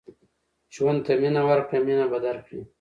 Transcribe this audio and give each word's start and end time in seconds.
ژوند 0.75 0.99
ته 1.05 1.13
مینه 1.21 1.41
ورکړه 1.49 1.77
مینه 1.87 2.05
به 2.11 2.17
درکړي 2.25 2.61